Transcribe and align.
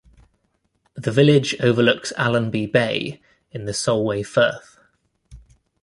The 0.95 1.11
village 1.11 1.55
overlooks 1.59 2.11
Allonby 2.17 2.71
Bay 2.71 3.21
in 3.51 3.65
the 3.65 3.71
Solway 3.71 4.23
Firth. 4.23 4.79